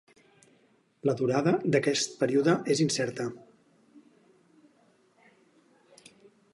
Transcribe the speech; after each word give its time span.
La 1.09 1.13
durada 1.19 1.53
d'aquest 1.75 2.17
període 2.23 2.57
és 2.77 2.81
incerta. 2.87 3.29